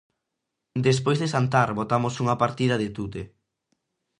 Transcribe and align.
Despois 0.87 1.17
de 1.19 1.31
xantar 1.33 1.69
botamos 1.79 2.13
unha 2.23 2.39
partida 2.43 2.75
de 2.81 2.87
tute. 2.97 3.21